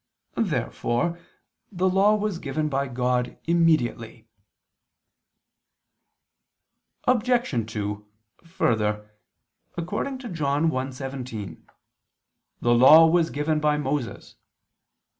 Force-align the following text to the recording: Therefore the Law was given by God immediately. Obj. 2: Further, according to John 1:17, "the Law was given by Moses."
Therefore 0.35 1.19
the 1.71 1.87
Law 1.87 2.15
was 2.15 2.39
given 2.39 2.69
by 2.69 2.87
God 2.87 3.37
immediately. 3.45 4.27
Obj. 7.03 7.71
2: 7.71 8.07
Further, 8.43 9.11
according 9.77 10.17
to 10.17 10.27
John 10.29 10.71
1:17, 10.71 11.61
"the 12.61 12.73
Law 12.73 13.05
was 13.05 13.29
given 13.29 13.59
by 13.59 13.77
Moses." 13.77 14.37